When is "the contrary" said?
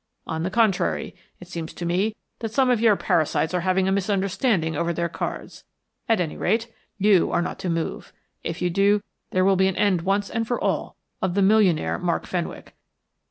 0.41-1.13